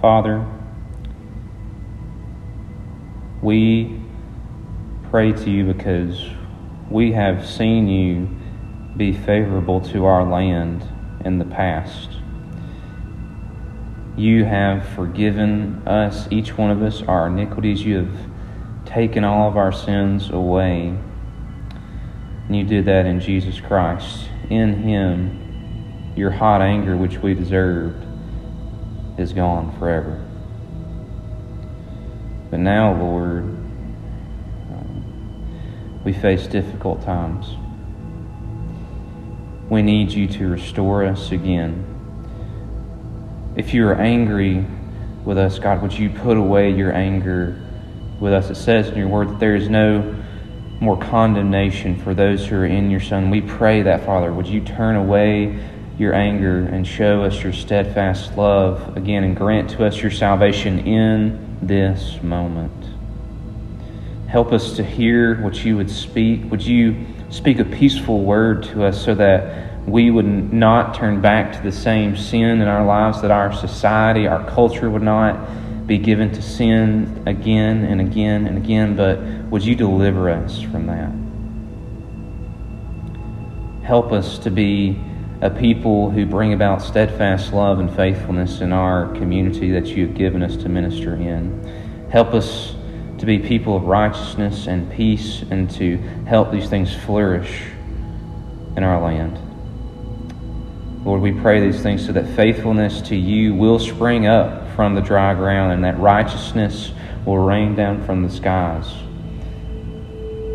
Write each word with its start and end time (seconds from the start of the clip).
Father, 0.00 0.46
we 3.42 4.00
pray 5.10 5.32
to 5.32 5.50
you 5.50 5.66
because 5.70 6.26
we 6.88 7.12
have 7.12 7.46
seen 7.46 7.86
you 7.86 8.28
be 8.96 9.12
favorable 9.12 9.82
to 9.82 10.06
our 10.06 10.24
land 10.24 10.88
in 11.22 11.38
the 11.38 11.44
past. 11.44 12.16
You 14.16 14.46
have 14.46 14.88
forgiven 14.88 15.86
us, 15.86 16.26
each 16.30 16.56
one 16.56 16.70
of 16.70 16.82
us, 16.82 17.02
our 17.02 17.26
iniquities. 17.26 17.84
You 17.84 17.98
have 17.98 18.30
taken 18.86 19.22
all 19.22 19.50
of 19.50 19.58
our 19.58 19.70
sins 19.72 20.30
away. 20.30 20.96
And 22.46 22.56
you 22.56 22.64
did 22.64 22.86
that 22.86 23.04
in 23.04 23.20
Jesus 23.20 23.60
Christ. 23.60 24.30
In 24.48 24.82
Him, 24.82 26.14
your 26.16 26.30
hot 26.30 26.62
anger, 26.62 26.96
which 26.96 27.18
we 27.18 27.34
deserved, 27.34 28.06
is 29.20 29.32
gone 29.32 29.76
forever. 29.78 30.24
But 32.50 32.60
now, 32.60 32.94
Lord, 33.00 33.44
um, 34.72 36.00
we 36.04 36.12
face 36.12 36.46
difficult 36.46 37.02
times. 37.04 37.54
We 39.68 39.82
need 39.82 40.10
you 40.10 40.26
to 40.26 40.48
restore 40.48 41.04
us 41.04 41.30
again. 41.30 41.86
If 43.56 43.72
you 43.72 43.86
are 43.86 43.94
angry 43.94 44.66
with 45.24 45.38
us, 45.38 45.58
God, 45.58 45.82
would 45.82 45.92
you 45.92 46.10
put 46.10 46.36
away 46.36 46.72
your 46.72 46.92
anger 46.92 47.60
with 48.18 48.32
us? 48.32 48.50
It 48.50 48.56
says 48.56 48.88
in 48.88 48.96
your 48.96 49.08
word 49.08 49.28
that 49.28 49.38
there 49.38 49.54
is 49.54 49.68
no 49.68 50.16
more 50.80 50.96
condemnation 50.98 52.02
for 52.02 52.14
those 52.14 52.46
who 52.46 52.56
are 52.56 52.66
in 52.66 52.90
your 52.90 53.00
Son. 53.00 53.30
We 53.30 53.42
pray 53.42 53.82
that, 53.82 54.04
Father, 54.04 54.32
would 54.32 54.46
you 54.46 54.60
turn 54.62 54.96
away 54.96 55.58
your 56.00 56.14
anger 56.14 56.60
and 56.60 56.86
show 56.86 57.22
us 57.24 57.42
your 57.42 57.52
steadfast 57.52 58.34
love 58.34 58.96
again 58.96 59.22
and 59.22 59.36
grant 59.36 59.68
to 59.68 59.84
us 59.84 60.00
your 60.00 60.10
salvation 60.10 60.78
in 60.86 61.58
this 61.60 62.18
moment. 62.22 62.72
Help 64.26 64.50
us 64.50 64.76
to 64.76 64.82
hear 64.82 65.42
what 65.42 65.62
you 65.62 65.76
would 65.76 65.90
speak. 65.90 66.50
Would 66.50 66.64
you 66.64 67.04
speak 67.28 67.58
a 67.58 67.66
peaceful 67.66 68.24
word 68.24 68.62
to 68.62 68.84
us 68.84 69.04
so 69.04 69.14
that 69.16 69.86
we 69.86 70.10
would 70.10 70.24
not 70.24 70.94
turn 70.94 71.20
back 71.20 71.52
to 71.52 71.62
the 71.62 71.72
same 71.72 72.16
sin 72.16 72.62
in 72.62 72.66
our 72.66 72.86
lives, 72.86 73.20
that 73.20 73.30
our 73.30 73.52
society, 73.52 74.26
our 74.26 74.48
culture 74.48 74.88
would 74.88 75.02
not 75.02 75.86
be 75.86 75.98
given 75.98 76.32
to 76.32 76.40
sin 76.40 77.22
again 77.26 77.84
and 77.84 78.00
again 78.00 78.46
and 78.46 78.56
again, 78.56 78.96
but 78.96 79.20
would 79.50 79.62
you 79.62 79.74
deliver 79.74 80.30
us 80.30 80.62
from 80.62 80.86
that? 80.86 81.12
Help 83.84 84.12
us 84.12 84.38
to 84.38 84.50
be 84.50 84.98
a 85.42 85.48
people 85.48 86.10
who 86.10 86.26
bring 86.26 86.52
about 86.52 86.82
steadfast 86.82 87.52
love 87.52 87.78
and 87.78 87.94
faithfulness 87.96 88.60
in 88.60 88.72
our 88.72 89.08
community 89.14 89.70
that 89.70 89.86
you 89.86 90.06
have 90.06 90.14
given 90.14 90.42
us 90.42 90.56
to 90.56 90.68
minister 90.68 91.14
in. 91.14 92.08
Help 92.10 92.34
us 92.34 92.74
to 93.18 93.26
be 93.26 93.38
people 93.38 93.76
of 93.76 93.84
righteousness 93.84 94.66
and 94.66 94.90
peace 94.92 95.42
and 95.50 95.70
to 95.70 95.96
help 96.26 96.50
these 96.50 96.68
things 96.68 96.94
flourish 96.94 97.62
in 98.76 98.82
our 98.82 99.00
land. 99.00 99.38
Lord, 101.04 101.22
we 101.22 101.32
pray 101.32 101.60
these 101.60 101.82
things 101.82 102.04
so 102.04 102.12
that 102.12 102.26
faithfulness 102.36 103.00
to 103.02 103.16
you 103.16 103.54
will 103.54 103.78
spring 103.78 104.26
up 104.26 104.74
from 104.74 104.94
the 104.94 105.00
dry 105.00 105.34
ground 105.34 105.72
and 105.72 105.84
that 105.84 105.98
righteousness 105.98 106.92
will 107.24 107.38
rain 107.38 107.74
down 107.74 108.04
from 108.04 108.22
the 108.22 108.30
skies. 108.30 108.86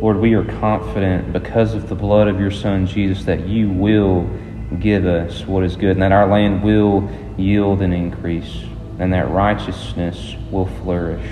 Lord, 0.00 0.18
we 0.18 0.34
are 0.34 0.44
confident 0.44 1.32
because 1.32 1.74
of 1.74 1.88
the 1.88 1.96
blood 1.96 2.28
of 2.28 2.38
your 2.38 2.52
Son, 2.52 2.86
Jesus, 2.86 3.24
that 3.24 3.48
you 3.48 3.68
will 3.68 4.30
give 4.80 5.06
us 5.06 5.46
what 5.46 5.64
is 5.64 5.76
good 5.76 5.92
and 5.92 6.02
that 6.02 6.12
our 6.12 6.26
land 6.26 6.62
will 6.62 7.08
yield 7.36 7.82
an 7.82 7.92
increase 7.92 8.64
and 8.98 9.12
that 9.12 9.30
righteousness 9.30 10.34
will 10.50 10.66
flourish. 10.66 11.26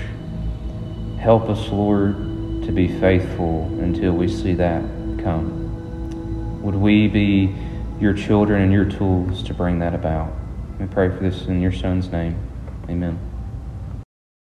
Help 1.19 1.49
us, 1.49 1.67
Lord, 1.69 2.15
to 2.63 2.71
be 2.71 2.87
faithful 2.99 3.65
until 3.79 4.13
we 4.13 4.27
see 4.27 4.53
that 4.53 4.81
come. 5.23 6.61
Would 6.63 6.75
we 6.75 7.07
be 7.07 7.55
your 7.99 8.13
children 8.13 8.61
and 8.61 8.71
your 8.73 8.85
tools 8.85 9.43
to 9.43 9.53
bring 9.53 9.79
that 9.79 9.93
about? 9.93 10.33
We 10.79 10.85
pray 10.87 11.09
for 11.09 11.19
this 11.19 11.45
in 11.45 11.61
your 11.61 11.71
Son's 11.71 12.09
name. 12.09 12.37
Amen. 12.89 13.36